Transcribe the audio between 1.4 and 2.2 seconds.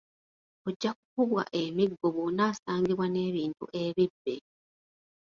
emiggo